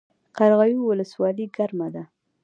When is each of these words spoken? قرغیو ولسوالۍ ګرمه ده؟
قرغیو 0.37 0.87
ولسوالۍ 0.89 1.45
ګرمه 1.55 1.87
ده؟ 1.93 2.03